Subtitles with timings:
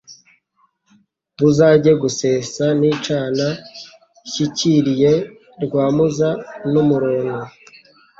[1.39, 3.47] Buzajye gusesa nicana,
[4.25, 5.13] nshyikiliye
[5.63, 6.29] Rwamuza
[6.71, 7.47] n'umuronko